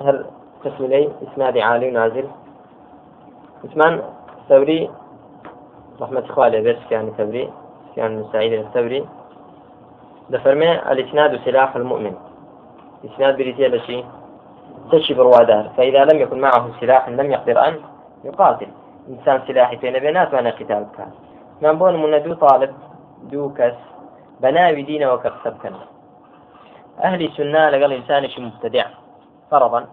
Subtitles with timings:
[0.00, 0.26] هل
[0.64, 2.28] تكملي إسناد عالي ونازل.
[3.64, 4.02] عثمان
[4.48, 4.90] ثوري
[6.00, 7.52] رحمة إخوالي بس كان ثوري
[7.96, 9.08] كان سعيد الثوري.
[10.30, 12.14] دفرمي الإسناد سلاح المؤمن.
[13.04, 14.04] إسناد بريتيا لشي
[14.92, 17.80] تشي بروادار فإذا لم يكن معه سلاح لم يقدر أن
[18.24, 18.68] يقاتل.
[19.08, 21.10] إنسان سلاحي في نبينات وأنا قتال كان.
[21.62, 22.74] من بون من دو طالب
[23.22, 23.74] دو كس.
[24.40, 25.74] بناوي دينه وكقسب كان.
[27.04, 28.86] أهل سنة لقال إنسان مبتدع.
[29.50, 29.86] فرضا.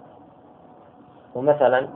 [1.36, 1.88] ومثلا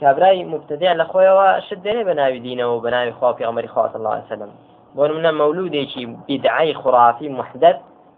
[0.00, 4.50] كابراي مبتدع لخويا وشدني بناوي دينه وبناوي خوافي غمري خواه صلى الله عليه وسلم.
[4.94, 7.76] بون من مولود شي بدعي خرافي محدث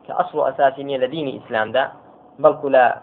[0.08, 1.90] كأصل أساسي لدين إسلام ده
[2.38, 2.98] بل كلا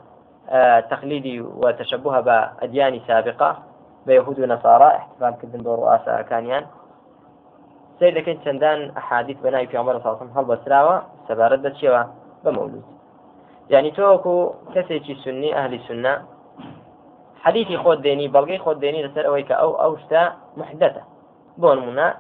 [0.50, 3.58] آه، تقليدي وتشبه بأديان سابقة
[4.06, 6.66] بيهود ونصارى احتفال كذن برؤساء كانيان.
[8.00, 11.60] سيد كنت چەندان أحاديث بناي في عمر صلى الله عليه وسلم هل بسراوة سبارت
[13.70, 16.22] يعني توكو كسيتي سني أهل السنة
[17.42, 21.02] حديثي خود ديني بلغي خود ديني لسر أويك أو أو شتا محدثة.
[21.58, 22.18] بون منا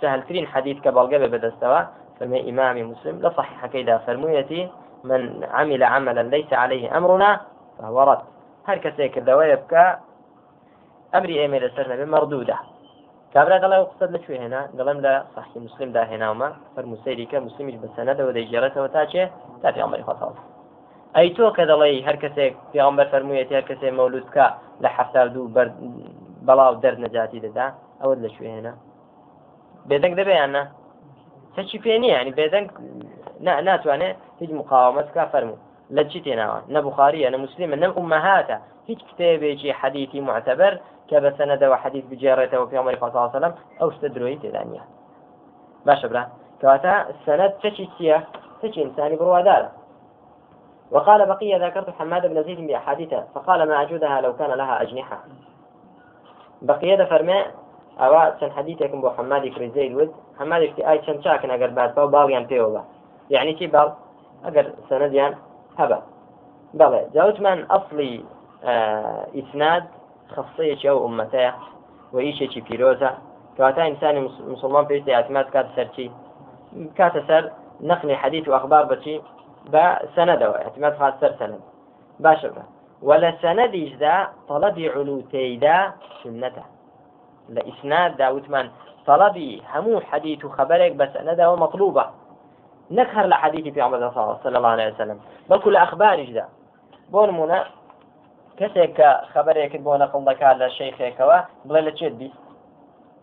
[0.00, 1.80] سهل ترين حديث كبلغي بدستوا
[2.20, 4.68] فما إمام مسلم لصحح كيدا فرميتي
[5.04, 7.40] من عمل عملا ليس عليه أمرنا
[7.78, 8.22] فهو رد.
[8.66, 9.96] هر كسي كذا ويبكى
[11.14, 12.58] أمري إيمي لسرنا بمردودة.
[13.34, 16.48] کابرا دەڵێ قسە لەکوێ هێنا؟ دەڵم لە سەحی مسلمدا هێناومە.
[16.74, 19.24] فەرمو سەیریکە مسلمیش بەسەنەدەوە دەیگەڕێتەوە تا چێ؟
[19.62, 20.34] تا پێڵی خۆتەوە.
[21.16, 24.46] ئەی تۆ کە دەڵی هەر کەسێک پیامبەر فەرموویەت هەر کەسێ مەولوسکە
[24.82, 25.52] لە حەفتار دوو
[26.46, 27.66] بەڵاو دەر نەجاتی دەدا
[28.00, 28.72] ئەوەت لەکوێ هێنا؟
[29.88, 30.62] بێدەنگ دەبیانە
[31.54, 32.68] سەچی پێ نیە ینی بێدەنگ
[33.68, 35.56] ناتوانێت هیچ مقاومەتکە فەرمو
[35.96, 38.56] لە چی تێناوە؟ نە بخاریە نە مسلمە نەم ئومەهاتە.
[38.88, 40.74] هیچ کتێبێکی حەدیتی معتەبەر
[41.14, 44.84] کە بە سەنەدەوە حەدیث بجێڕێتەوە پێ عمری خاص سلام ئەو شتە درۆی تێدا نییە
[45.86, 46.24] باشە برا.
[46.60, 48.18] کەواتە سەنەت چەکی چییە
[48.72, 49.62] چی إنساني بروادار
[50.94, 55.18] وقال بقية ذكرت حماد بن زيد بأحاديثه فقال ما أجودها لو كان لها أجنحة.
[56.62, 57.44] بقية فرماء
[58.00, 60.10] ئەوە چەند حەدیثێکم بۆ حەمادی کریزەی ود.
[60.40, 62.82] حەمادێکی ئای چەند چاکن ئەگەر بات بە باڵیان پێوە
[63.34, 63.88] یعنی چی باڵ
[64.46, 65.32] ئەگەر سەنەدیان
[65.80, 65.98] هەبە
[66.78, 68.14] بەڵێ جاوتمان ئەصلی
[69.36, 69.84] ئیسناد
[70.34, 71.52] خەصەیەکی ئەو ئومەتەیە
[72.14, 73.10] و ئیشێکی پیرۆزە
[73.56, 74.20] کەواتە ئینسانی
[74.52, 76.06] مسلمان پێویستی اعتماد کات سەرچی
[76.98, 77.42] کاتە سەر
[77.90, 79.16] نقلی حەدیث و ئەخبار بچی
[79.72, 81.62] بە سەنەدەوە اعتماد خاص سەر سەنەد
[82.24, 82.62] باشە بە
[83.08, 84.16] ولا سەنەدیشدا
[84.48, 85.78] طلبی علوتەیدا
[86.22, 86.64] سنەتە
[87.48, 88.70] لإسناد داود من
[89.06, 92.04] طلبي همو حديث وخبرك بس أنا ده مطلوبة.
[92.90, 94.10] نكهر لحديث في عمر
[94.44, 95.20] صلى الله عليه وسلم.
[95.50, 96.48] بل كل أخبار جدا
[98.58, 102.32] بون منا كسيك خبرك بون نقل لك على الشيخ كوا بلا لتشد بيس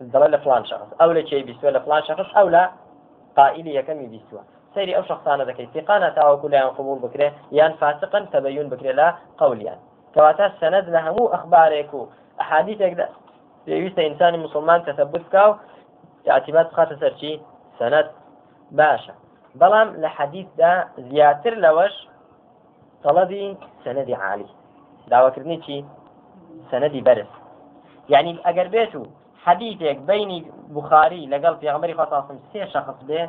[0.02, 1.02] دڵێ فلان شخص.
[1.02, 2.70] أو لە چی بیستوە لە فلان شخص أو لا
[3.36, 4.42] قائلی یەکەمی بیستوە
[4.76, 5.70] سەیری ئەو شخصانە دەکەیت.
[5.74, 9.80] تیقانە تاوەکو لایان قبول بکرێ یان فاسقن تەبەیون بکرێ لە قولیان.
[10.14, 12.08] کەواتە سەنەد لە هەموو ئەخبارێک و
[12.40, 12.94] ئەحادیثێک
[13.66, 15.54] پێویستە ئینسانی مسلمان تەثبت بکە و
[16.26, 17.34] اعتماد بخاتە سەرچی
[17.80, 18.08] سەنەت
[18.78, 19.14] باشە.
[19.60, 20.74] بەڵام لە حەدیثدا
[21.10, 21.96] زیاتر لەوەش
[23.04, 24.50] طلبی سەنەدی عالی.
[25.12, 25.78] داواکردنی چی؟
[26.72, 27.32] سەنەدی بەرز.
[28.14, 29.04] یعنی ئەگەر بێت و
[29.46, 30.40] حەدیثێک بینی
[30.76, 33.22] بخاری لەگەڵ پێغمبەری خاصم سێ شخص بێ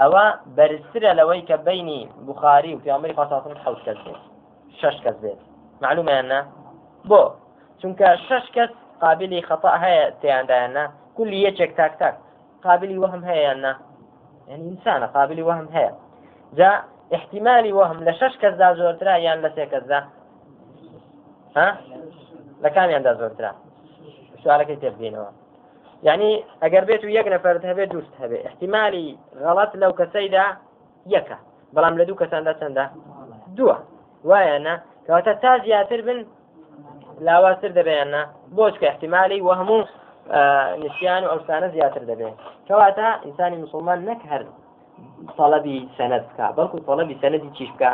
[0.00, 0.24] ئەوە
[0.56, 4.20] بەرزترە لەوەی کە بینی بخاری و پێغمبەری خاصم حوت کەس بێت
[4.80, 5.40] شش کەس بێت.
[5.82, 6.40] معلومە نه
[7.10, 7.22] بۆ
[7.80, 8.72] چونکە شش کەس
[9.02, 10.84] قابلی خطأ هەیە تیاندایاننا
[11.16, 12.14] كل یەکێک تاک تاک.
[12.64, 13.72] قابلی وهم هەیەیاننا
[14.48, 15.92] يعني إنسان قابلی وهم هەیە.
[16.58, 16.70] جا
[17.16, 20.21] احتمالي وهم لە شش کەسدا زۆرترا یان لە سێ کەسدا؟ ها
[22.62, 23.52] لە کامیاندا زۆرترا.
[24.42, 25.30] سوالەکەی تێبدینەوە
[26.08, 28.38] يعني ئەگەر بێت و یەک نەفرت هەبێت دوست هەبێ.
[28.48, 30.46] احتمالی غەڵەت لەو کەسەیدا
[31.14, 31.36] یەکە.
[31.74, 32.84] بەڵام لە دوو کەساندا چەندە؟
[33.56, 33.76] دووە.
[34.28, 34.74] وایە نە
[35.06, 36.18] کەواتە تا زیاتر بن
[37.26, 38.22] لاواتر دەبێنە
[38.56, 39.86] بۆچکە احتیممالی و هەموو
[40.84, 42.36] نسیان و ئەوسانە زیاتر دەبێت
[42.68, 44.42] کەواتە ئینسانی مسلمان نەک هەر
[45.38, 46.46] طلبی سند بکە.
[46.56, 47.92] بەڵکو طلبی سندی چیش بکە؟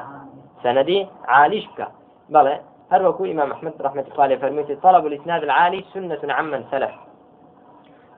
[0.63, 0.99] سندی
[1.29, 1.87] عالیش بکە.
[2.35, 2.57] بەڵێ
[2.93, 6.95] هەر وەکو إمام أحمد رحمة الله عليه فرميت طلب الإسناد العالي سنة عمن سلف.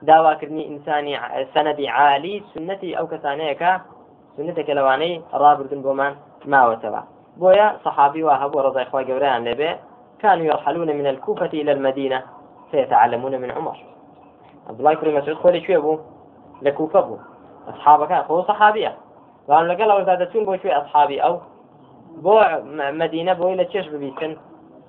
[0.07, 1.17] داواکردنی ئینسانی
[1.53, 3.71] سەنەدی عالی سنەتی ئەو کەسانەیەکە
[4.37, 6.13] سنتێکە لەوانەی ڕابردن بۆمان
[6.51, 7.01] ماوەتەوە
[7.41, 9.71] بۆیە صحابي وهب ڕزای خوا گەورەیان لێبێ
[10.21, 12.23] كانوا يرحلون من الكوفة إلى المدينة
[12.71, 13.77] فيتعلمون من عمر.
[14.69, 15.99] عبد الله كريم مسعود خولي شو أبو
[16.61, 17.17] لكوفة أبو
[17.67, 18.91] أصحابك هو صحابية.
[19.49, 21.39] قالوا لقال لو زادتون بو شوي أصحابي أو
[22.23, 22.41] بو
[23.01, 23.65] مدينة بو إلى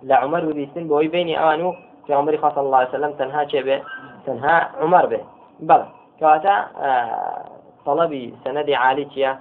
[0.03, 1.75] لعمر ببيسن بو بيني أوانو
[2.07, 3.83] في عمر صلى الله عليه وسلم تنها شبه
[4.27, 5.21] تنها عمر به
[5.61, 5.87] بلى.
[6.21, 7.45] كواتا آه
[7.87, 9.37] طلبي سندي عالي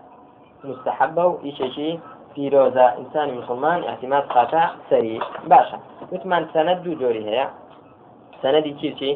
[0.63, 1.99] مستحبة وإيش شيء
[2.35, 5.15] پیرۆزە ئینسانی مسلمان احتیمات قاتا سەری
[5.51, 5.77] باشە
[6.11, 7.47] وتمان سەنەد دوو جۆری هەیە
[8.41, 9.11] سەنەدی چی چی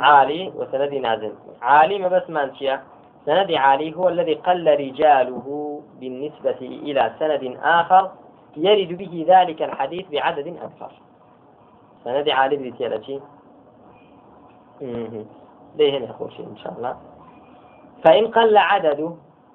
[0.00, 0.40] عالي.
[0.58, 1.32] وسند نازل.
[1.62, 2.74] عالي ما بس مانشيا
[3.26, 5.46] سند عالي هو الذي قل رجاله
[6.00, 7.42] بالنسبة إلى سند
[7.78, 8.10] آخر
[8.56, 10.92] يرد به ذلك الحديث بعدد أكثر.
[12.04, 13.20] سند عالي بريتيالتي
[15.76, 16.96] ليه هنا خوشي إن شاء الله.
[18.04, 19.14] فإن قل عدده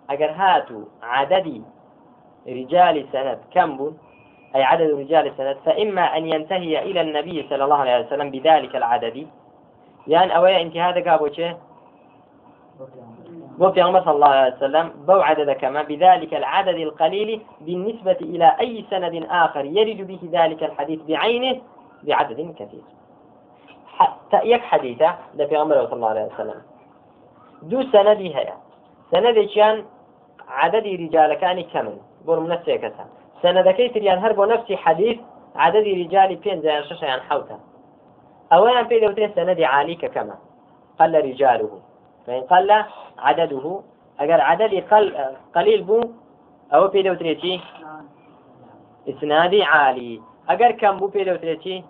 [0.10, 1.64] أجر هاتوا عدد
[2.48, 3.94] رجال سند كم
[4.56, 9.28] أي عدد رجال السند فإما أن ينتهي إلى النبي صلى الله عليه وسلم بذلك العدد.
[10.08, 11.58] يعني أولا انتهاء شيء؟
[13.60, 18.86] بو في صلى الله عليه وسلم بو عدد كما بذلك العدد القليل بالنسبة إلى أي
[18.90, 21.62] سند آخر يرد به ذلك الحديث بعينه
[22.04, 22.84] بعدد كثير
[23.98, 26.62] حتى يك حديثة لفي صلى الله عليه وسلم
[27.62, 28.54] دو سندي هيا
[29.12, 29.86] سندي كان
[30.48, 33.06] عدد رجال كان كمل بۆ منەسێکەسە
[33.42, 35.18] سەنەدەکەی تریان هەر بۆ نفسی حەدیث
[35.64, 37.58] عددی رجالی پێنج شەشیان حوتە
[38.52, 40.38] ئەوەیان پێ دەوترێت سەنەدی عالی کە کەمە
[41.00, 41.72] قل رجاله
[42.28, 42.84] فإن قل
[43.18, 43.82] عدده.
[44.20, 45.16] أجر عددي قل
[45.56, 46.02] قليل بو؟
[46.74, 47.62] أو في دوتريتي
[49.10, 50.22] إسنادي عالي.
[50.50, 51.84] أجر كم بو في دوتريتي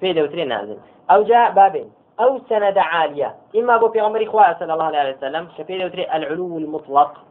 [0.00, 0.78] في دوتري نازل.
[1.10, 3.34] أو جاء بابين أو سند عالية.
[3.56, 7.24] إما بو في عمر إخوة صلى الله عليه وسلم كفي دوتري العلو المطلق.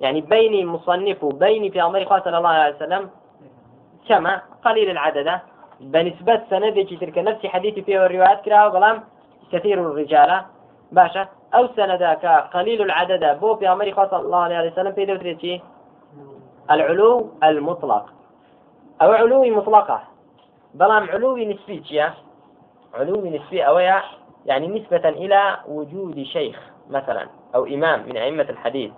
[0.00, 3.10] يعني بين مصنف وبين في عمر صلى الله عليه وسلم
[4.08, 5.40] كما قليل العدد.
[5.80, 9.04] بنسبة سند تلك نفس حديث فيه الروايات كراه وقلام
[9.52, 10.42] كثير الرجال.
[10.92, 11.26] باشا.
[11.54, 13.40] أو سندك قليل العدد.
[13.40, 15.62] بو في عمر صلى الله عليه وسلم في دوتريتي
[16.70, 18.04] العلو المطلق.
[19.02, 20.00] أو علو مطلقة.
[20.74, 22.02] بلام علو نسبي
[22.94, 23.78] علو نسبي أو
[24.46, 26.60] يعني نسبة إلى وجود شيخ
[26.90, 28.90] مثلا أو إمام من أئمة الحديث.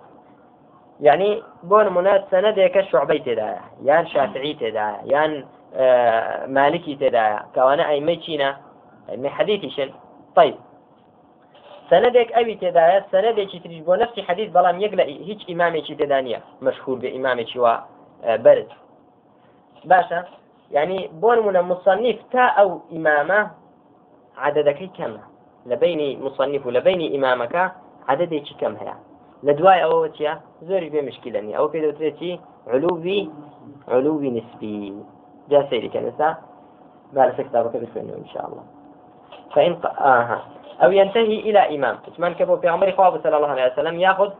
[1.01, 5.43] يعني بون مناد سندێکە شعبەی تێدایە یان شافعی تێدایە یان
[5.75, 8.51] آه، مالکی تێدایە کەوانە ئەیمە چینە
[9.09, 9.89] ئەمە حەدیثیشن
[10.35, 10.55] طيب.
[13.63, 17.75] تریش بۆ نفسی حەدیث بەڵام یەک لە هیچ ئیمامێکی تێدا نیە مەشهور بە ئیمامێکی وا
[18.23, 18.69] آه، بەرز.
[19.91, 20.19] باشە
[20.77, 22.43] يعني بۆ نمونە مصنف تا
[22.93, 23.39] ئیمامە
[24.45, 25.23] عددەکەی کەمە
[25.69, 27.63] لە بینی مصنف و لە بینی ئیمامەکە
[28.11, 28.95] عددێکی کەم هەیە.
[29.45, 30.33] لە دوای ئەوە چیە
[30.67, 32.33] زۆری بێ مشکلنی ئەو پێ دەوترێتی
[32.73, 33.21] علووی
[33.93, 34.93] علووی نسبی.
[35.49, 36.37] جا سيري كان إسا
[37.13, 38.78] بعد كتابك بخير إن شاء الله
[39.55, 40.43] فإن آها.
[40.83, 41.97] أو ينتهي إلى إمام.
[42.17, 44.31] ثمان كبو في عمر خواب صلى الله عليه وسلم يأخذ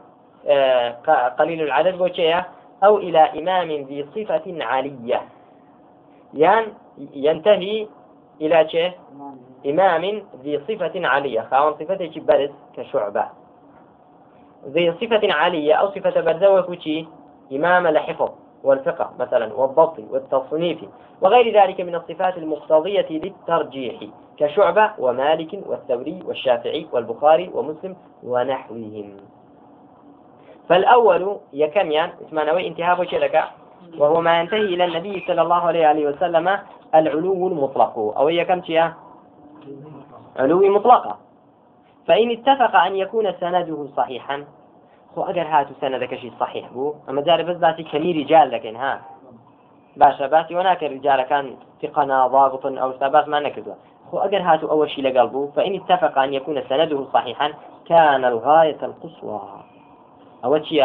[0.48, 0.92] آه
[1.40, 2.46] قليل العدد بوشيا
[2.84, 5.22] أو إلى إمام ذي صفة عالية
[6.34, 6.68] يعني
[7.14, 7.88] ينتهي
[8.42, 8.92] إلى شيء؟
[9.66, 13.26] إمام ذي صفة عالية خاون صفته برز كشعبة.
[14.68, 17.06] ذي صفة عالية أو صفة برزوة كوشي
[17.52, 18.30] إمام الحفظ
[18.64, 20.80] والفقه مثلا والضبط والتصنيف
[21.22, 23.96] وغير ذلك من الصفات المقتضية للترجيح
[24.38, 29.18] كشعبة ومالك والثوري والشافعي والبخاري ومسلم ونحوهم.
[30.70, 33.44] فالأول يكميان اسمه انتهاء شركة
[33.98, 36.60] وهو ما ينتهي إلى النبي صلى الله عليه وسلم
[36.96, 37.98] العلو المطلق.
[38.18, 38.62] أو يكم
[40.38, 41.18] علو مطلقة.
[42.08, 44.46] فإن اتفق أن يكون سنده صحيحا
[45.20, 45.74] خو أجر هاتو
[46.16, 49.02] شيء صحيح بو أما جاري بس باسي كمي رجال لكن ها.
[49.98, 53.76] باسي هناك الرجال كان ثقنا ضابط أو ثبات ما نكذا
[54.12, 57.54] خو أجر هاتو أول شيء لقلبه فإن اتفق أن يكون سنده صحيحا
[57.86, 59.42] كان الغاية القصوى.
[60.46, 60.78] أول شيء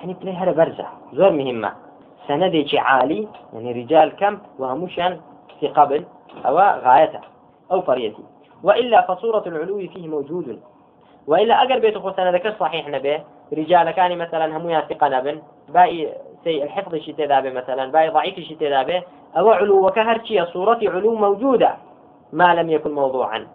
[0.00, 0.86] يعني بلاي هذا برزة.
[1.12, 1.72] زور مهمة.
[2.28, 5.20] سندك عالي يعني رجال كم وهمشان
[5.60, 6.04] في قبل
[6.46, 7.20] أو غايته
[7.72, 8.22] أو فريتي.
[8.62, 10.60] وإلا فصورة العلو فيه موجود.
[11.28, 13.20] وإلا أقر بيت خو سندك صحيح نبي
[13.52, 16.08] رجال كان مثلا هم ثقة نبن باقي
[16.44, 19.02] سيء الحفظ شي تذابه مثلا باقي ضعيف شي تذابه
[19.38, 21.76] أو علو وكهرشي صورة علو موجودة
[22.32, 23.46] ما لم يكن موضوعا.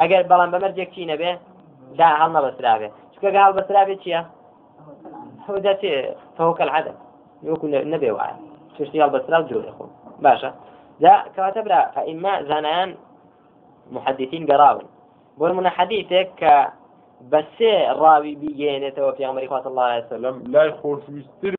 [0.00, 1.38] أقر بلان بمرجك شي نبي
[1.98, 4.26] دا هل بس رابه شو قال بس رابه شيا؟
[5.48, 5.78] ده
[6.38, 6.94] فهو كالعدد
[7.42, 8.34] يكون نبي وعي
[8.78, 9.84] شو اشتغال بس رابه جوري خو
[10.18, 10.54] باشا.
[11.02, 12.94] ذا كاتب فإما زنان
[13.92, 14.82] محدثين قراون
[15.38, 16.70] بقول من حديثك
[17.32, 20.42] بس راوي بيجينته في عمر صلى الله عليه وسلم.
[20.46, 21.54] لا يخوش ويستر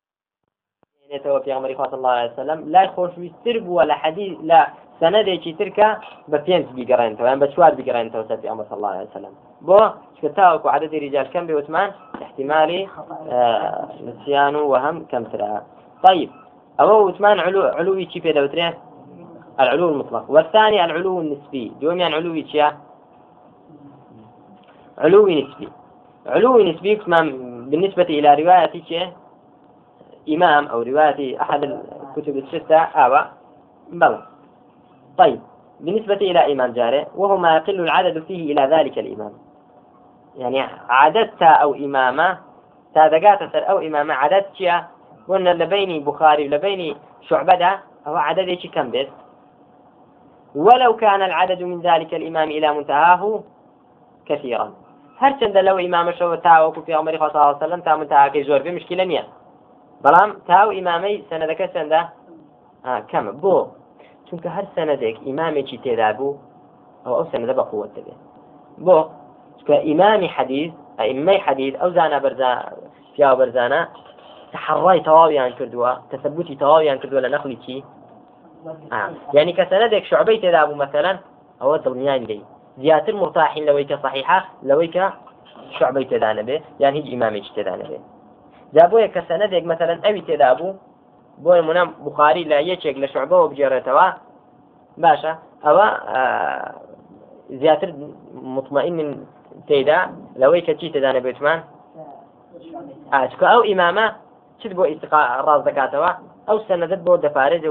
[1.01, 2.69] بيجينته في عمر صلى الله عليه وسلم.
[2.69, 4.67] لا يخوش ويستر ولا حديث لا
[5.01, 5.89] سندێکی ترکە
[6.31, 9.34] بە پێنج بیگەڕێنەوە یان بە چوار بیگەڕێنەوە سەفی ئەمە صلى الله عليه وسلم.
[9.67, 9.79] بۆ
[10.15, 11.89] چکە تاوەکو عددی ریجال کەم بێ وتمان
[12.22, 12.88] احتمالی
[14.07, 15.62] نسيان وهم كم ترى
[16.07, 16.29] طيب
[16.79, 18.74] أو وثمان علو علوي كيف دوتري
[19.60, 20.25] العلو المطلق.
[20.29, 22.77] والثاني العلو النسبي دوم يعني علوي كيا
[24.97, 25.69] علو نسبي.
[26.27, 26.95] علو نسبي
[27.69, 29.13] بالنسبة إلى رواية
[30.29, 33.25] إمام أو رواية أحد الكتب الستة أو
[33.91, 34.19] بل
[35.17, 35.39] طيب
[35.79, 39.33] بالنسبة إلى إمام جاري وهو ما يقل العدد فيه إلى ذلك الإمام.
[40.35, 40.59] يعني
[40.89, 42.37] عددت أو إمامة
[42.95, 44.85] تادقات أو إمامة عددت
[45.27, 49.07] قلنا لبيني بخاري لبيني شعبة أو عدد كم بس
[50.55, 53.43] ولو كان العدد من ذلك الإمام إلى منتهاه
[54.25, 54.84] كثيرا.
[55.22, 57.29] هەرچەندە لەو ئیمامەشەوە تاوەکو پێغمەری خۆ
[57.60, 59.24] سەلم تا منتاکەی زۆر بێ مشکلە نییە
[60.03, 62.01] بەڵام تاو ئیمامەی سەنەدەکە چەندە
[63.10, 63.57] کەمە بۆ
[64.27, 66.39] چونکە هەر سەنەدێک ئیمامێکی تێدا بوو
[67.05, 67.25] ئەو ئەو
[67.60, 68.19] بە قووت دەبێت
[68.86, 68.98] بۆ
[69.60, 72.51] چکە ئیمامی حەدیث ئەئیمەی حەدیث ئەو زانە بەرزا
[73.13, 73.81] پیا بەرزانە
[74.53, 77.77] تحڕای تەواویان کردووە تەثبوتی تەواویان کردووە لە نەخلی چی؟
[79.34, 81.12] يعني كسندك شعبي تذهب مثلا
[81.62, 82.41] أو دڵنیان دەی
[82.82, 84.39] زیاتر مرتاحین لەوەی کە صحیحە
[84.70, 85.05] لەوەی کە
[85.77, 88.00] شعبەی تێدانە بێ یان هیچ ئیمامێکی تێدانە بێ.
[88.75, 90.74] جا بۆیە کە سەنەدێک مەمثلەن ئەوی تێدا بوو
[91.44, 94.08] بۆ نمونە بخاری لە یەکێک لە شعبەوە بجێڕێتەوە
[95.03, 95.34] باشە
[95.65, 95.88] ئەوە
[97.62, 97.89] زیاتر
[98.55, 99.00] مطمئن
[99.67, 100.00] تێدا
[100.41, 101.60] لەوەی کە چی تێدانە بێتمان
[103.13, 104.05] ئاچکە ئەو ئیمامە
[104.60, 106.12] چت بۆ ئیسقا ڕاز دەکاتەوە؟
[106.48, 107.63] ئەو سەنەدت بۆ دەپارێت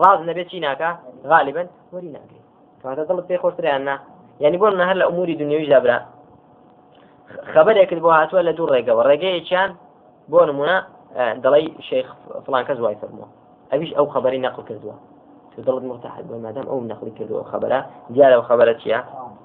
[0.00, 0.90] ڕاز نەبێت چی ناکە؟
[1.30, 2.44] غالبا وەری ناکەێت
[2.82, 3.96] کاتە دڵت پێ خۆشتریاننا
[4.40, 5.98] یعنی بۆ هەر لە ئەموری دنیوی جابرا.
[7.54, 9.70] خبرێکت بۆ هاتووە لە دوو ڕێگەوە ڕێگەیەکیان
[10.30, 10.76] بۆ نمونە
[11.44, 12.06] دەڵی شيخ
[12.46, 13.28] فلان کەس وای فەرمووە
[13.72, 14.96] ئەویش ئەو خبری نەقل کردووە
[15.66, 17.78] دڵت مرتاحت بۆ مادام ئەو نەقلی کردووە خبرە
[18.14, 19.00] دیارە خبرە چییە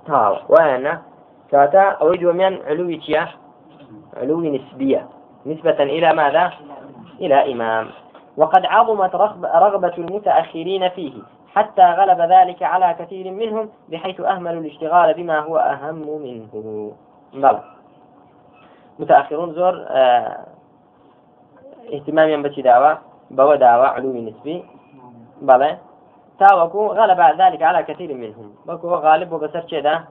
[0.08, 0.96] تاوە وایە
[1.51, 3.27] كاتا أو دوميان علوي تيا
[4.17, 5.08] علوي نسبية.
[5.46, 6.51] نسبة إلى ماذا؟
[7.22, 7.88] إلى إمام.
[8.38, 9.15] وقد عظمت
[9.55, 11.13] رغبة المتأخرين فيه.
[11.56, 16.94] حتى غلب ذلك على كثير منهم بحيث أهملوا الاشتغال بما هو أهم منه.
[17.34, 17.63] بلى
[19.00, 20.46] متأخرون زور آه
[21.94, 22.98] اهتماميا بشي دعوة
[23.32, 24.65] بوا دعوة علومي نسبي.
[25.41, 25.77] بلى
[26.39, 28.53] تاوكو غلب ذلك على كثير منهم.
[28.65, 30.03] بكو غالب كذا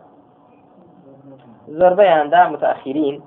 [1.69, 3.23] زور بيان دا متأخرين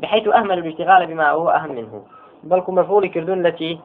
[0.00, 2.02] بحيث أهملوا الاشتغال بما هو أهم منه.
[2.44, 3.80] بلكو مفعول كردون التي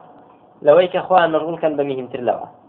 [0.62, 2.59] لويك أخوان مرغول كان بميهم ترلوه.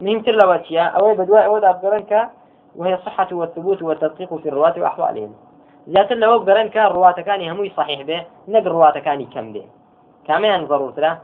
[0.00, 2.30] مهمتر لواتيا أو بدواء أو أبقرنك
[2.76, 5.32] وهي الصحة والثبوت والتدقيق في الرواة وأحوالهم.
[5.86, 9.64] زيادة لو أبقرنك الرواة كان هموي صحيح به نقر الرواة كان كم به.
[10.26, 11.18] كمان ضرورة له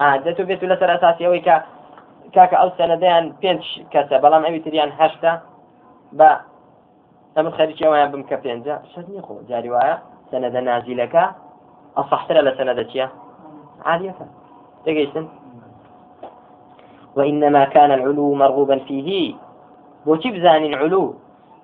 [0.00, 1.56] آه دەتو بێت لەسەر ئەساسیەوەی کە
[2.34, 5.32] کاکە ئەو سەنەدەیان پێنج کەسە بەڵام ئەوی تریان هەشتا
[6.18, 6.30] بە
[7.36, 9.96] ئەمە خەریکی ئەویان بم کە پێنجە شەد نیخۆ جاری وایە
[10.30, 11.24] سەنەدە نازیلەکە
[11.96, 13.06] ئەصحترە لە سەنەدە چیە
[13.88, 14.26] عالیەکە
[14.84, 15.26] تێگەیشتن
[17.16, 19.34] وإنما كان العلو مرغوبا فيه.
[20.06, 21.14] بوشي بزان علو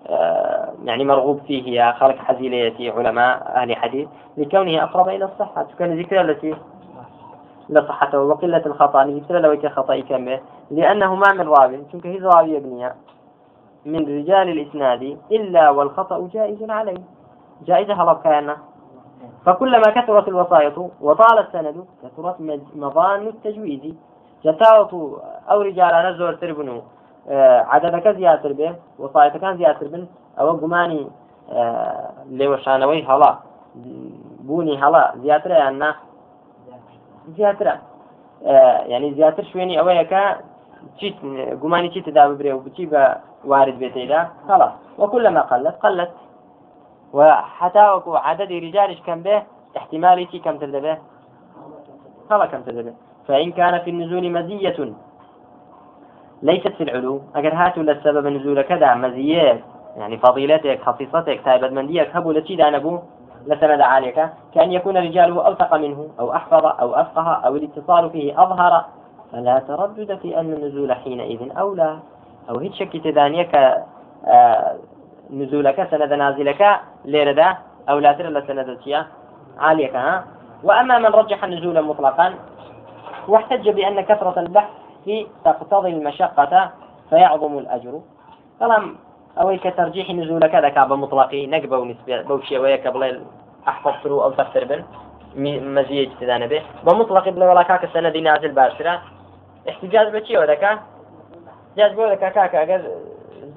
[0.06, 4.08] آه، يعني مرغوب فيه يا خلق حزيلية علماء أهل حديث.
[4.36, 5.66] لكونه أقرب إلى الصحة.
[5.78, 6.54] كان ذكر التي
[7.68, 9.04] لصحته وقلة الخطأ.
[9.04, 10.38] نذكر لو خطأ كم
[10.70, 12.92] لأنه ما من راو چونك هي راوي يبني
[13.86, 15.18] من رجال الإسناد.
[15.32, 17.02] إلا والخطأ جائز عليه.
[17.66, 18.56] جائزة هلا كان
[19.46, 22.36] فكلما كثرت الوسائط وطال السند كثرت
[22.76, 23.94] مظان التجويز.
[24.44, 24.92] جتاوت
[25.48, 26.80] ئەو ریجارانە زۆرتر بن و
[27.74, 28.68] عددەکە زیاتر بێ
[29.02, 30.02] وسایەتەکان زیاتر بن
[30.38, 31.02] ئەوە گومانی
[32.38, 33.32] لێوەشانەوەی هەڵا
[34.46, 35.90] بوونی هەڵا زیاترە یان نا؟
[37.36, 37.74] زیاترە.
[38.92, 40.22] ینی زیاتر شوێنی ئەوەیەکە
[40.98, 41.16] چیت
[41.62, 43.02] گومانی چی تدا ببرێ و بچی بە
[43.50, 45.76] وارد بێتەیدا خلاص وكلما قلت.
[45.84, 46.12] قلت
[47.12, 49.42] وحتى وكو عدد رجالش كم به
[49.76, 50.98] احتمالي كم تدبه
[52.28, 52.92] خلا كم تدبه
[53.28, 54.92] فإن كان في النزول مزية
[56.42, 57.22] ليست في العلو.
[57.36, 59.60] أجر هاتوا للسبب نزول كذا مزيات.
[59.96, 62.98] يعني فضيلتك خصيصتك تايبت منديك هبو لتي دانبو
[63.46, 64.28] لسند عليك.
[64.54, 68.84] كأن يكون رجاله أوثق منه أو أحفظ أو أفقه أو الاتصال فيه أظهر.
[69.32, 71.98] فلا تردد في أن النزول حينئذ أولى.
[72.50, 73.54] أو هيك شك تدانيك
[74.26, 74.76] آه
[75.30, 77.56] نزولك سند نازلك ليردا
[77.88, 78.78] أو لا ترى لسند
[79.58, 80.24] عليك ها؟
[80.62, 82.34] وأما من رجح النزول مطلقا
[83.28, 84.70] واحتج بأن كثرة البحث
[85.44, 86.70] تقتضي المشقة
[87.10, 88.00] فيعظم الأجر.
[88.60, 88.94] طالما
[89.40, 91.46] أو كترجيح نزول كذا كعب مطلقي.
[91.46, 92.22] نقبة ونسبة.
[92.22, 93.20] بوشي وياك بلا
[93.68, 94.84] أحفظ ثرو أو تفسر بن.
[95.74, 96.62] مزية اجتدان به.
[96.84, 99.02] بمطلق بلا ولا كاك السنة دي نازل باشرة
[99.68, 100.78] احتجاج بشي ودكا
[101.68, 102.82] احتجاج بودكا كاكا أجر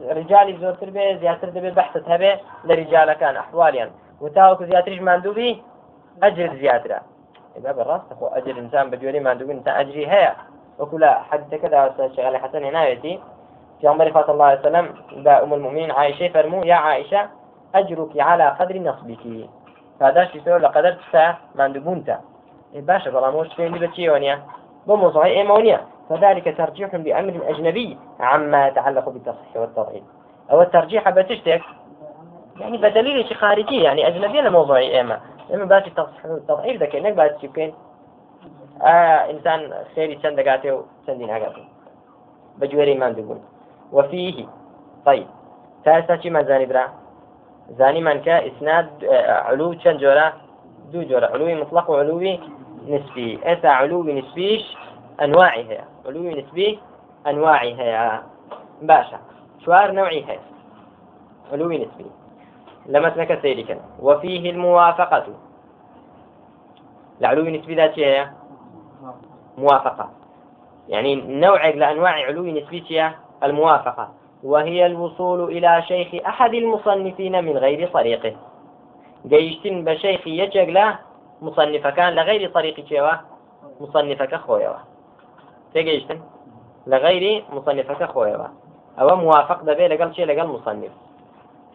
[0.10, 3.92] رجالي زورتر به زياتر دبي بحثت هبه لرجال كان أحواليا.
[4.22, 5.64] وتاوك زياترش ماندوبي
[6.24, 7.02] أجر زيادة
[7.58, 10.36] إذا بالراس أخو أجر إنسان بجوري ماندوبي إنسان أجري هيا.
[10.80, 13.20] وكل حد كذا شغال حسن عنايتي
[13.82, 14.94] في عمر صلى الله عليه وسلم
[15.24, 17.30] دا أم المؤمنين عائشة فرمو يا عائشة
[17.76, 19.50] أجرك على قدر نصبك.
[20.02, 21.24] پاداشتیتەوە لە قەدەر سا
[21.58, 22.16] ماندووبوونتە
[22.88, 24.36] باشە بەڵام شتێنی بەچیەوە نیە
[24.88, 25.80] بۆ موضوعی ئێمە نیە
[26.10, 30.04] فذلك ترجيح بأمر أجنبي عما يتعلق بالتصحيح والتضعيف.
[30.52, 31.62] أو الترجيح بتشتك؟
[32.60, 35.20] يعني بدليل خارجي يعني أجنبي لموضوع إما
[35.54, 37.74] إما باتي التصحيح والتضعيف ذاك إنك باتي يمكن
[38.82, 41.64] آه إنسان خيري چند دقاته وچندين هقاته
[42.58, 43.42] بجواري ما دقون
[43.92, 44.46] وفيه.
[45.06, 45.28] طيب.
[45.86, 46.90] تاسا ما زاني برا.
[47.70, 50.34] زاني من كا إسناد آه، علو چند جورا.
[50.92, 51.28] دو جورا.
[51.28, 52.40] علوي مطلق وعلوي
[52.88, 53.40] نسبي.
[53.44, 54.78] إسا علوي نسبيش
[55.70, 55.82] هي.
[56.06, 56.80] علوي نسبي
[57.28, 58.22] أنواعي هي.
[58.82, 59.20] باشا.
[59.66, 60.40] شوار نوعي هي.
[61.54, 62.06] علوي نسبي.
[62.06, 62.21] لما
[62.88, 65.26] تنك سيري وفيه الموافقة.
[67.22, 68.30] العلوي نسبي ذات هي
[69.58, 70.10] موافقة.
[70.90, 74.10] يعني نوع لأنواع علو نسبية الموافقة.
[74.44, 78.36] وهي الوصول إلى شيخ أحد المصنفين من غير طريقه.
[79.28, 81.00] جيشتن بشيخ يجق له
[81.42, 83.12] مصنف كان لغير طريق شيوا
[83.82, 84.74] مصنفك خويوا.
[85.74, 86.22] تجيشتن
[86.88, 88.48] لغير مصنفك خويوا.
[89.00, 90.92] أو موافق دبي لقل شيء لقل مصنف.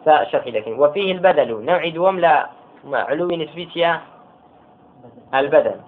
[0.07, 1.65] فشرح لكن وفيه البدل.
[1.65, 2.49] نوع دوم لا
[2.93, 4.01] علو نسبيتيا
[5.35, 5.81] البدل.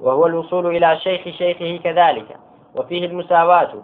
[0.00, 2.36] وهو الوصول إلى شيخ شيخه كذلك.
[2.76, 3.74] وفيه المساواة.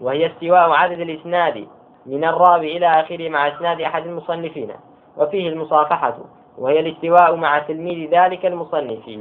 [0.00, 1.68] وهي استواء عدد الإسناد
[2.06, 4.70] من الراوي إلى آخره مع إسناد أحد المصنفين.
[5.16, 6.18] وفيه المصافحة.
[6.58, 9.18] وهي الاستواء مع تلميذ ذلك المصنف.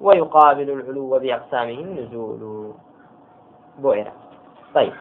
[0.00, 2.72] ويقابل العلو بأقسامه النزول.
[3.78, 4.12] بؤرة
[4.74, 4.92] طيب.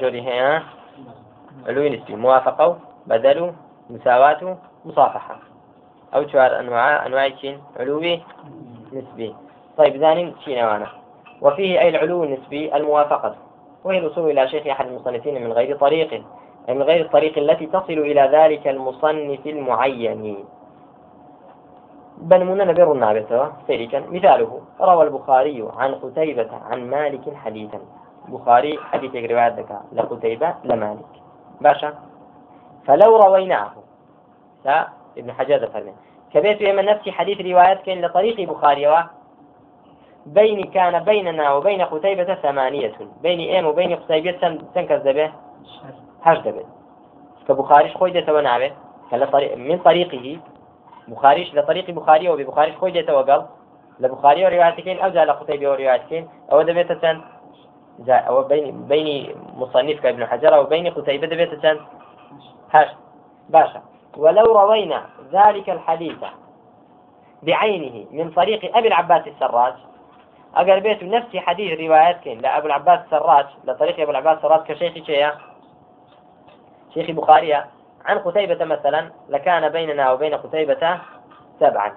[0.00, 0.62] جوري هي
[1.66, 3.52] علو نسبي موافقة بدل
[3.90, 5.36] مساواة مصافحة.
[6.14, 8.20] أو شوار أنواع أنواع شين علوي
[8.92, 9.34] نسبي.
[9.76, 10.86] طيب ذاني شين أوانا.
[11.42, 13.36] وفيه أي العلو النسبي؟ الموافقة.
[13.84, 16.12] وهي الوصول إلى شيخ أحد المصنفين من غير طريق
[16.68, 20.44] أي من غير الطريق التي تصل إلى ذلك المصنف المعين.
[22.18, 24.60] بنمونا نبر النابتة سيريكا مثاله.
[24.80, 27.80] روى البخاري عن قتيبة عن مالك حديثا.
[28.30, 31.12] بخاري حديث رواية لقتيبة لمالك
[31.60, 31.94] باشا.
[32.86, 33.70] فلو رويناه.
[34.64, 34.88] لا
[35.18, 35.92] ابن حجر فرمي.
[36.34, 38.96] كبيت إما نفسي حديث روايات كان لطريق بخاري و
[40.26, 42.92] بيني كان بيننا وبين قتيبة ثمانية.
[43.22, 45.32] بيني إيم وبين قتيبة تنكز دبه
[46.22, 46.64] هش دبه
[47.48, 48.72] كبخاريش خوي ديتا ونعبه
[49.32, 50.40] طريق من طريقه.
[51.08, 53.46] بخاريش لطريق بخاري وببخاريش خوي ديتا وقال
[54.00, 57.20] لبخاري ورواياتكين أو جاء لقتيبة ورواياتكين أو دبيتا
[58.08, 61.80] أو بين بين مصنف كابن حجر وبين قتيبة دبيتا تن
[62.70, 62.88] هش
[63.48, 63.82] باشا.
[64.16, 66.18] ولو روينا ذلك الحديث
[67.42, 69.74] بعينه من طريق أبي العباس السراج
[70.54, 75.28] أقل بيت نفس حديث روايات كين لأبو العباس السراج لطريق أبو العباس السراج كشيخ شيء
[76.94, 77.66] شيخ بخارية
[78.04, 80.98] عن قتيبة مثلا لكان بيننا وبين قتيبة
[81.60, 81.92] سبعا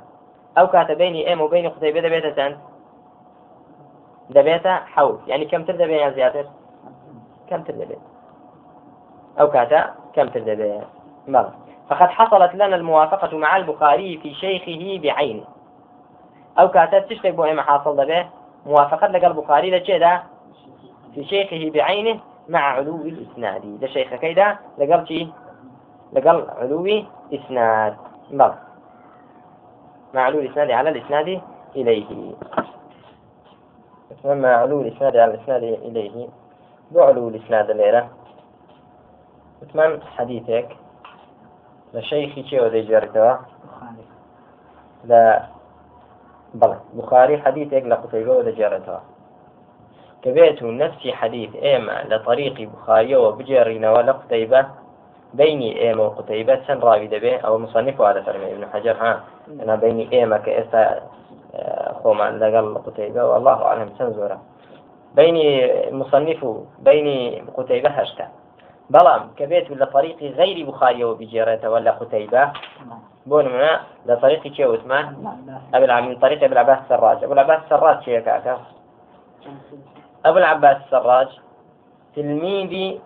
[0.58, 2.58] أو كانت بيني إم وبين قتيبة دبيتة
[4.30, 5.20] دبيتة حول.
[5.28, 6.46] يعني كم تبدأ بين زيادة
[7.50, 8.00] كم تبدأ بين
[9.40, 10.30] أو كاتا كم
[11.28, 11.54] مرة
[11.90, 15.44] فقد حصلت لنا الموافقة مع البخاري في شيخه بعينه
[16.60, 18.30] أو كاتب تشتك بو حاصل به
[18.66, 20.24] موافقة لقى البخاري لكذا
[21.16, 23.80] في شيخه بعينه مع علو الإسناد.
[23.80, 25.28] ده شيخ كيدا لقى شي؟
[26.14, 27.98] لقى علو إسناد.
[28.32, 28.54] بل
[30.14, 31.42] مع علو الإسناد على الإسناد
[31.76, 32.34] إليه.
[34.26, 36.28] مع علو الإسناد على الإسناد إليه.
[36.92, 38.08] بعلو الإسناد الليلة
[39.74, 40.68] ثمان حديثك.
[41.94, 43.34] لە شەیخی چێوە دەیجارێتەوە
[45.10, 45.24] لە
[46.60, 49.02] بەڵێ بخاری حەدیثێک لە قوتەیبەوە دەجارێتەوە
[50.22, 54.62] کە بێت و نفسی حەدیث ئێمە لە طریقی بخاریەوە بجێڕینەوە لە قوتەیبە
[55.34, 58.96] بيني إيما وقتيبة سن راوي دبي أو مصنف هذا فرمي ابن حجر.
[59.04, 59.24] ها.
[59.64, 60.84] أنا بيني إيما كإسا
[62.00, 64.38] خۆمان لەگەڵ قوتەیبە والله عالم چەند زۆرە.
[65.18, 65.48] بینی
[66.00, 66.52] مصنف و
[66.88, 67.20] بینی
[67.56, 68.26] قوتەیبە هەشتا.
[68.94, 72.44] بەڵام کە بێت لە طریقی غیری بخاریەوە بجێڕێتەوە لە قوتەیبە
[73.30, 73.74] بۆ نمونە
[74.08, 75.06] لە طریقی چێ وتمان
[75.74, 77.18] ئەبل من طریق ئەبل عباس سراج.
[77.24, 78.56] ئەبل عباس سراج چیە کاکە؟
[80.26, 81.30] ئەبل عباس سراج
[82.16, 83.02] تلميذي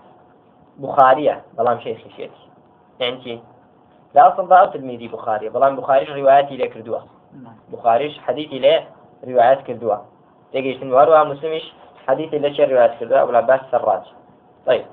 [0.78, 2.32] بخارية بلام شيخ شيتي
[3.00, 3.42] يعني
[4.16, 7.06] لا أصلا أو تلميذي بخارية بلام بخاري رواياتي لك ردوها
[7.74, 8.76] بخاریش حەدیثی لێ
[9.28, 9.98] ریواەت کردووە.
[10.52, 11.66] تێگەیشتن هەروە مسلمیش
[12.08, 14.06] حەدیثی لە چێ ریواەت کردووە؟ ئەو عباس سەڕاج
[14.68, 14.86] طيب.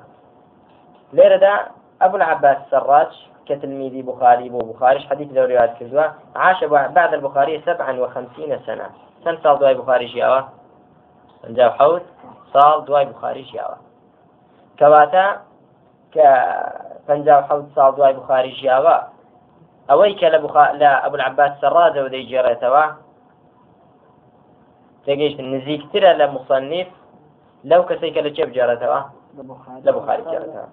[1.17, 1.55] لێرەدا
[2.01, 3.13] ئەبو العباس سەڕاج
[3.47, 6.05] كتلميذي بخاري بو بخاريش حديث لو روايات كردوا
[6.37, 8.91] عاش بعد البخاري سبعا وخمسين سنة.
[9.25, 10.41] سن صال دواي بخاري جياوا
[11.49, 12.03] انجاب حوت
[12.53, 13.77] صال دواي بخاري جياوا
[14.79, 15.41] كواتا
[16.15, 16.19] ك
[17.09, 19.14] پنجاب حوت صال دواي بخاري جياوا
[19.89, 20.39] ئەوەی کە لە
[20.81, 22.85] لە ئەبول عباس سەڕادەوە دەیگێڕێتەوە
[25.05, 26.89] تێگەیشتن نزیکترە لە مصنف.
[27.71, 29.01] لەو کەسێک کە لە چێ بجارێتەوە
[29.87, 30.69] لە بخاری جارێتەوە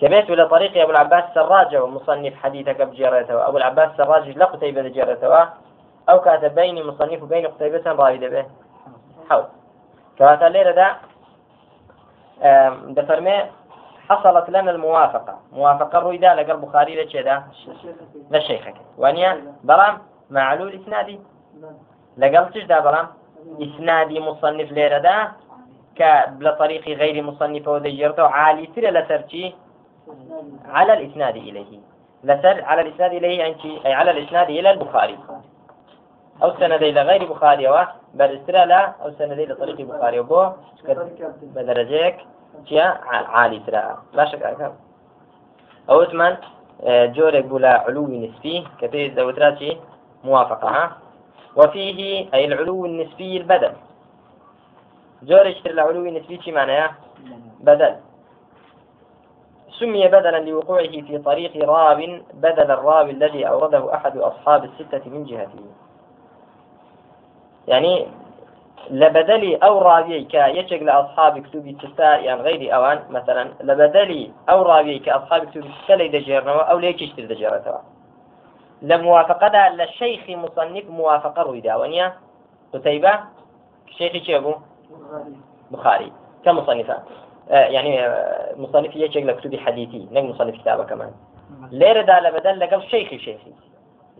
[0.00, 5.48] كبيت ولا طريق أبو العباس سراج ومصنف حديثك بجيرته أبو العباس سراج لا قتيبة جيرته
[6.08, 8.44] أو كاتب بين مصنف وبين قتيبة راوي به.
[9.30, 9.44] حول
[10.18, 10.88] كواتا ليرة دا
[12.96, 13.36] دفرمي
[14.10, 15.38] حصلت لنا الموافقة.
[15.52, 17.42] موافقة رويدا لقى البخاري لشيدا
[18.30, 19.98] لشيخك وانيا؟ برام؟
[20.30, 21.20] معلول إسنادي.
[22.18, 23.06] لقال تجدا برام؟
[23.62, 25.28] إسنادي مصنف ليرة دا؟
[25.96, 29.54] كبلطريق غير مصنف ودجرته عالي ترى لسرتي
[30.64, 31.78] على الإسناد إليه.
[32.24, 35.18] لسر على الإسناد إليه أنت أي على الإسناد إلى البخاري.
[36.42, 37.76] أو سند إلى غير بخاري و
[38.14, 40.46] بل استرى لا أو سند إلى طريق البخاري وبو
[41.42, 42.16] بدرجيك.
[42.66, 43.98] شيا عالي ترى.
[44.12, 44.72] لا شك
[45.90, 46.36] أو ثمان
[46.84, 49.80] آه، جورك بلا علو نسبي كثير زوتراتي
[50.24, 50.96] موافقة ها؟
[51.56, 53.72] وفيه أي العلو النسبي البدل.
[55.22, 56.90] جورك العلو النسبي شي معناه
[57.60, 57.96] بدل.
[59.78, 65.64] سمي بدلا لوقوعه في طريق راو بدل الراوي الذي أورده أحد أصحاب الستة من جهته.
[67.68, 68.06] يعني
[68.90, 75.50] لبدلي أو راوي كيشق لأصحاب كتب التساء يعني غير أوان مثلا لبدلي أو راوي كأصحاب
[75.50, 77.78] كتب التساء ليدجرنوا أو ليكشتر دجرتوا
[78.82, 82.12] لموافقة للشيخ مصنف موافقة رويدا ونيا
[82.74, 83.20] قتيبة؟
[83.98, 84.44] شيخ شيخ
[85.70, 86.12] بخاري.
[86.44, 86.98] كمصنفة.
[87.50, 90.08] آه، يعني آه، مصنف يجيك لكتب حديثي.
[90.12, 91.10] نك مصنف كتابة كمان.
[91.70, 93.52] ليرة دا بدل لقل شيخي شيخي.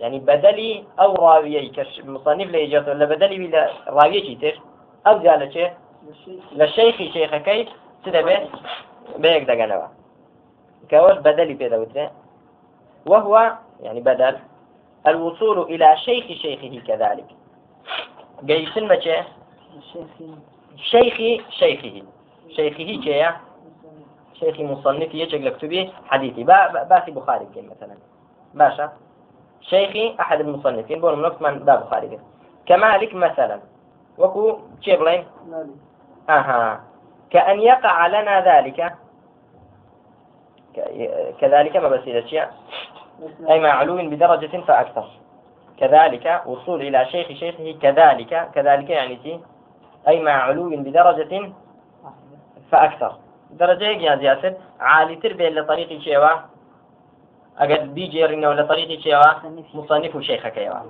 [0.01, 4.61] يعني بدلي أو راويي كش مصنف ليجات ولا بدلي ولا راويي كتير
[5.07, 5.73] أو جالة شيء
[6.53, 7.31] للشيخي شيخ
[8.05, 8.49] سيدا به
[9.19, 9.87] بيك دقنوا
[10.91, 12.11] كوش بدلي بيدا وتره
[13.07, 14.37] وهو يعني بدل.
[15.07, 17.27] الوصول إلى شيخ شيخه كذلك.
[18.45, 19.01] جيسن ما
[20.77, 22.03] شيخي شيخه
[22.49, 23.37] شيخه كيا
[24.41, 27.97] شيخ مصنف يجيك لكتبي حديثي با باسي بخاري كي مثلا.
[28.55, 28.93] باشا.
[29.61, 32.18] شيخي أحد المصنفين بقول من من دا بخاري
[32.66, 33.61] كمالك مثلا.
[34.18, 35.25] وكو تشيبلين
[36.29, 36.81] أها.
[37.31, 38.94] كأن يقع لنا ذلك.
[41.40, 42.46] كذلك ما بس شيء.
[43.49, 45.09] أي مع علو بدرجة فأكثر.
[45.79, 48.51] كذلك وصول إلى شيخ شيخه كذلك.
[48.55, 49.40] كذلك يعني
[50.09, 51.53] أي مع علو بدرجة
[52.70, 53.12] فأكثر.
[53.51, 56.31] درجة يا زيادة عالي تربية لطريق شيوا
[57.61, 59.23] أجد بيجيرنا ولا طريق شيوا
[59.75, 60.81] مصنف شيخك يوا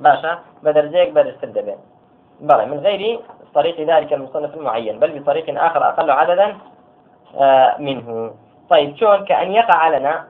[0.00, 1.74] باشا بدرجة بدرجة الدبي
[2.40, 3.20] بلى من غير
[3.54, 6.56] طريق ذلك المصنف المعين بل بطريق آخر أقل عددا
[7.78, 8.34] منه.
[8.70, 10.24] طيب شلون كأن يقع لنا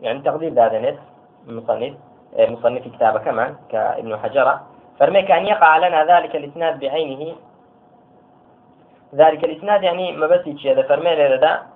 [0.00, 0.98] يعني تقدير نت
[1.46, 1.94] مصنف
[2.38, 4.66] مصنف كتابه كمان كابن حجرة
[4.98, 7.36] فرمي كأن يقع لنا ذلك الإسناد بعينه.
[9.14, 11.66] ذلك الإسناد يعني ما بس يجي هذا فرمي لنا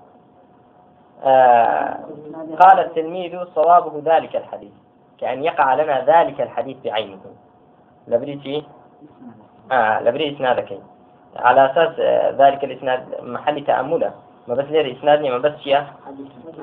[1.25, 1.99] آه
[2.61, 4.73] قال التلميذ صوابه ذلك الحديث
[5.19, 7.21] كأن يقع لنا ذلك الحديث بعينه.
[8.09, 8.65] لبريتي
[9.73, 10.79] آه لبري إسنادك
[11.37, 14.13] على أساس آه ذلك الإسناد محل تأمله.
[14.49, 15.53] ما بس ليه إسنادني ما بس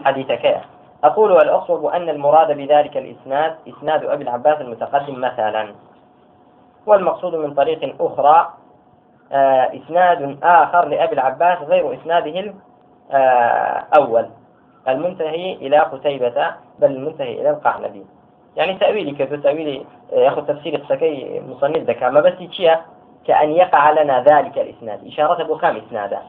[0.05, 0.61] حديثك
[1.03, 5.73] أقول والأصوب أن المراد بذلك الإسناد إسناد أبي العباس المتقدم مثلا.
[6.85, 8.53] والمقصود من طريق أخرى
[9.31, 12.53] آه، إسناد آخر لأبي العباس غير إسناده
[13.13, 14.29] الأول
[14.91, 18.05] المنتهي إلى قتيبة بل المنتهي إلى القعنبي.
[18.55, 22.81] يعني تأويلي كيف تأويلي آه، ياخذ تفسير السكي مصنف ذكاء ما بس يتشيا
[23.27, 25.07] كأن يقع لنا ذلك الإسناد.
[25.07, 26.19] إشارة بكام إسنادا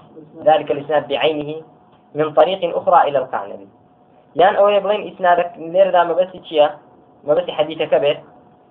[0.45, 1.63] ذلك الإسناد بعينه
[2.15, 3.69] من طريق أخرى إلى القعنبي.
[4.37, 6.79] يعني أو يبغين إسنادك لير ما بس يتشيا
[7.25, 8.19] ما بس حديثك به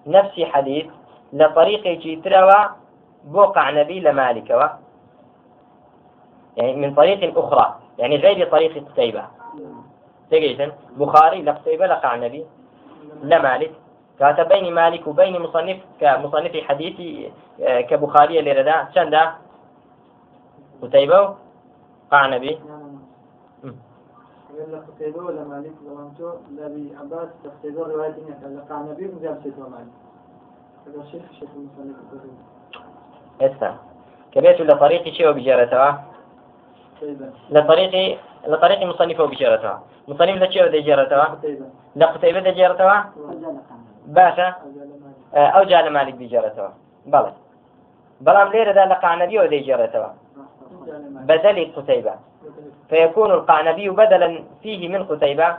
[0.08, 0.86] نفس حديث
[1.34, 2.69] لطريق تروى
[3.23, 4.49] بوقع نبي لمالك.
[4.49, 4.63] و
[6.58, 7.75] يعني من طريق أخرى.
[7.97, 9.38] يعني غير طريق قتيبة.
[10.32, 12.46] تجيشن بخاري لقتيبة لقع نبي.
[13.24, 13.72] لمالك
[14.20, 18.88] كاتب بين مالك وبين مصنف كمصنف حديثي آه، كبخاري اللي ردا.
[18.96, 19.32] شندا
[20.82, 21.36] قتيبة؟
[22.12, 22.60] قع نبي.
[24.88, 29.94] قتيبة ولا مالك؟ زمانتو لابي عباس قتيبة رواية لقع نبي مجاب سيد مالك.
[30.88, 31.96] هذا شيخ شيخ المصنف.
[33.42, 33.78] هسه
[34.32, 36.04] كبيت لطريق شيء وبجارتها
[37.50, 41.40] لطريق لطريق مصنفه وبجارتها مصنف ذا شيء وبجارتها
[41.96, 43.14] لا قتيبة بجارتها
[44.06, 44.56] باشا
[45.34, 46.74] أو جال مالك بجارتها
[47.06, 47.34] بلى
[48.22, 50.16] بلام ليرة ذا لقى نبي ودي جارتها
[51.30, 52.14] بدل قتيبة
[52.90, 55.58] فيكون القعنبي بدلا فيه من قتيبة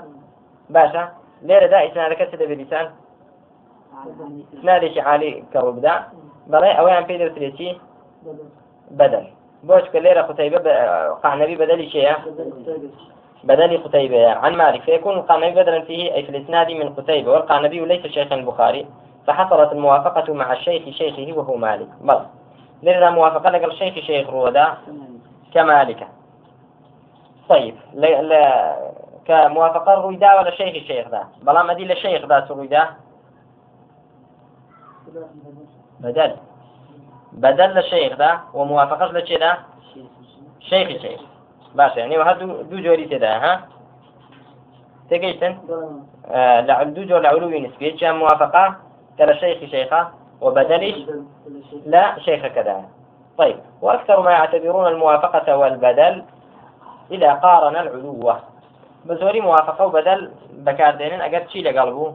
[0.70, 1.08] باشا
[1.42, 2.90] ليرة دا إسناد كسد بلسان
[4.58, 5.94] إسنادش عالي كربدا
[6.46, 7.78] بلاي أويان في درسلتي
[8.90, 9.24] بدل
[9.62, 10.58] بوش كليرة قتيبة
[11.08, 12.12] قعنبي بدل شيء
[13.44, 14.82] بدل قتيبة عن مالك.
[14.82, 18.86] فيكون القعنبي بدلا فيه أي في الإسناد من قتيبة والقعنبي ليس شيخا البخاري
[19.26, 21.88] فحصلت الموافقة مع الشيخ شيخه وهو مالك.
[22.00, 22.20] بل
[22.82, 24.74] لنا موافقة لقى الشيخ شيخ رودا
[25.54, 26.08] كمالك.
[27.48, 28.76] طيب لا لا
[29.26, 32.86] كموافقة رويدا ولا شيخ شيخ ذا؟ بلا ما دي لشيخ ذا رويدا
[36.00, 36.36] بدل.
[37.32, 39.58] بدل للشيخ ذا وموافقة لشيخ ذا؟
[40.60, 41.20] شيخ شيخ
[41.74, 43.68] باشا يعني وهذا دو جوري تدا ها؟
[45.10, 45.58] تجيتن
[46.26, 48.76] آه لعل جور لعلوي نسبي كان موافقة
[49.18, 50.96] كلا شيخ شيخة وبدلش
[51.86, 52.84] لا شيخ كذا.
[53.38, 56.24] طيب وأكثر ما يعتبرون الموافقة والبدل
[57.10, 58.34] إذا قارن العلو.
[59.04, 62.14] بزوري موافقة وبدل بكاردين أجر شي لقلبه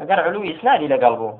[0.00, 1.38] أجر علو إسنادي لقلبه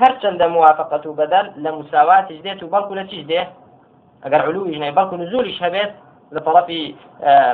[0.00, 3.42] هەرچەندە موافقت و بەدەل لە مساواتش دێت و بەڵکو لە چیش دێ؟
[4.24, 5.92] ئەگەر علوویش نای بەڵکو نزولیش هەبێت
[6.34, 6.82] لە پەڵەپی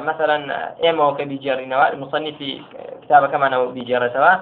[0.09, 0.37] مثلا
[0.83, 2.53] ئێمەەوە کە بیجێڕینەوە مصنفی
[3.03, 4.33] کتابەکەمانەوە بیجێڕێتەوە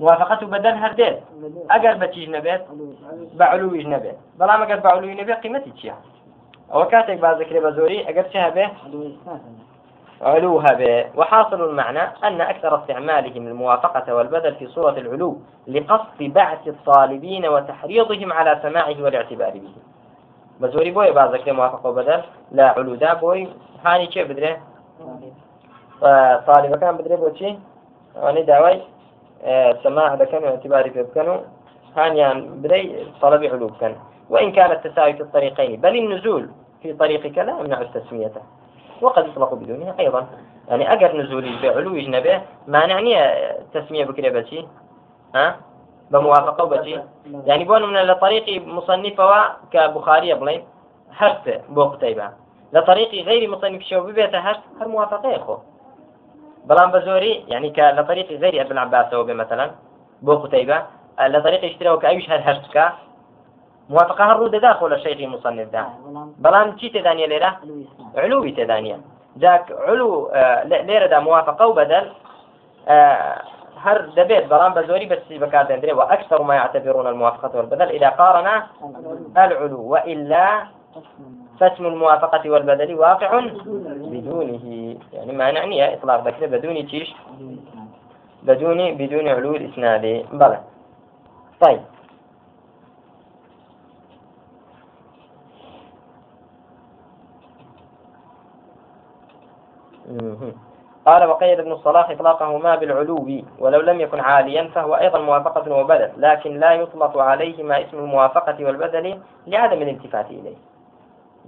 [0.00, 1.16] موافقت و بەدەن هەردێت
[1.72, 2.62] ئەگەر بەچیش نەبێت
[3.38, 4.16] بە علوویش نەبێت.
[4.38, 5.96] بەڵام ئەگەر بە علووی نەبێت قیمەتی چییە؟
[6.72, 8.66] ئەوە کاتێک بازەکرێ بە زۆری ئەگەر چه هەبێ؟
[10.22, 17.46] علوها به وحاصل المعنى أن أكثر استعمالهم الموافقة والبدل في صورة العلو لقصد بعث الطالبين
[17.46, 19.74] وتحريضهم على سماعه والاعتبار به.
[20.60, 23.48] بزوري بوي بعض ذكر موافقة وبدل لا علو دا بوي
[23.84, 24.58] هاني كيف بدره
[26.46, 27.58] طالب كان بدره بوشي
[28.16, 28.80] يعني داوي
[29.82, 31.40] سماع دكن واعتباري في بكنو
[31.96, 33.96] هانيان بدي طلب علو كان
[34.30, 36.50] وإن كان التساوي في الطريقين بل النزول
[36.82, 38.32] في طريقك لا يمنع التسمية.
[39.00, 40.26] وقد يطلق بدونها أيضا.
[40.68, 43.16] يعني أجر نزولي بعلو يجنبه ما نعني
[43.74, 44.66] تسمية بكرة بشي
[45.34, 45.56] ها؟
[46.10, 47.00] بموافقة وبشي
[47.46, 50.64] يعني بون من لطريق مصنفة كبخاري بلين
[51.12, 52.30] حرف بو قتيبة
[53.22, 55.56] غير مصنف شو ببيته هر هر موافقة يا أخو.
[56.64, 59.70] بلان بزوري يعني لطريق غير ابن عباس مثلا
[60.22, 60.82] بو قتيبة
[61.20, 62.92] لطريق اشتراك أيش هالهرسكا
[63.90, 65.86] موافقة هرو داخل الشيخ المصنف ده.
[66.38, 67.56] بلان شي تدانية ليرة
[68.16, 69.00] علوي تدانية
[69.38, 72.10] ذاك علو آه ليرة ده موافقة وبدل
[72.88, 73.42] آه
[73.82, 77.88] هر دبيت بلان بزوري بس بكار دندري وأكثر ما يعتبرون الموافقة والبدل.
[77.88, 78.62] إذا قارن
[79.36, 80.62] العلو وإلا
[81.60, 83.40] فاسم الموافقة والبدل واقع
[84.12, 84.96] بدونه.
[85.12, 87.14] يعني ما نعني إطلاق ذكر بدون تيش
[88.42, 90.26] بدون بدون علو الإسناد.
[90.32, 90.60] بلى
[91.60, 91.80] طيب
[101.06, 106.10] قال وقيد ابن الصلاح إطلاقه ما بالعلو ولو لم يكن عاليا فهو أيضا موافقة وبدل
[106.16, 110.56] لكن لا يطلق عليه ما اسم الموافقة والبدل لعدم الالتفات إليه.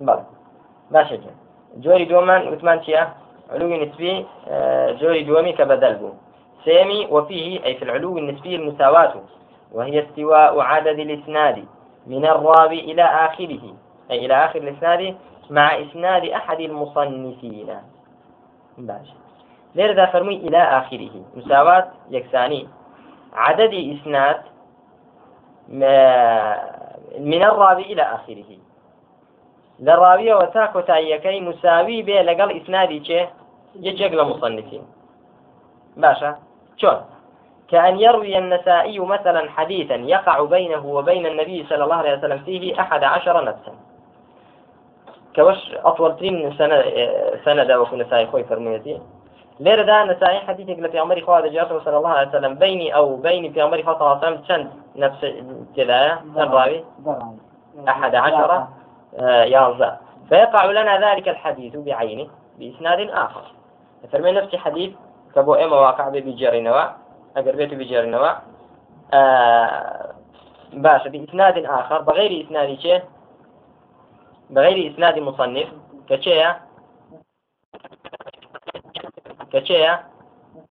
[0.06, 0.24] بەڵێ
[0.92, 1.16] باشە
[1.84, 3.02] جۆری دومان وتمان چییە
[3.52, 6.10] علو نسبي آه، جوري دومي كبدل بو.
[6.64, 9.14] سامي وفيه أي في العلو النسبي المساواة
[9.72, 11.64] وهي استواء عدد الإسناد
[12.06, 13.64] من الراوي إلى آخره.
[14.10, 15.16] أي إلى آخر الإسناد
[15.50, 17.70] مع إسناد أحد المصنفين.
[18.78, 19.08] باش
[19.74, 21.10] لير ذا فرمي إلى آخره.
[21.36, 22.68] مساواة يكساني.
[23.32, 24.40] عدد إسناد
[27.18, 28.58] من الراوي إلى آخره.
[29.86, 33.20] لە ڕاویەوە تا کۆتاییەکەی مساوی بێ لەگەڵ ئیسنادی چێ
[33.86, 34.84] یەکێک لە مصنفين.
[35.96, 36.34] باشا.
[36.76, 37.00] شلون
[37.68, 43.04] كأن يروي النسائي مثلا حديثا يقع بينه وبين النبي صلى الله عليه وسلم فيه أحد
[43.04, 43.72] عشر نفسا.
[45.36, 46.84] كوش أطول ترين سنة
[47.44, 49.00] سنة وكو نسائي خوي فرميتي
[49.60, 52.54] ليرة دا نسائي حديثك لفي عمري خواه جاءته صلى الله عليه وسلم.
[52.54, 55.26] بيني أو بيني في خواه صلى الله عليه وسلم نفس
[55.76, 56.84] كذا راوي؟
[57.88, 58.66] أحد عشر.
[59.22, 59.90] يرضى
[60.28, 62.26] فيقع لنا ذلك الحديث بعينه
[62.58, 63.42] بإسناد آخر.
[64.12, 64.92] فرمي نفس حديث
[65.34, 66.84] كبو إما واقع بجر نوا
[67.36, 68.30] أقر بيته بجر نوا.
[69.14, 70.12] آه
[70.72, 73.02] باشا بإسناد آخر بغير إسناد شيء
[74.50, 75.68] بغير إسناد مصنف.
[76.08, 76.46] كشيء
[79.52, 80.17] كشيء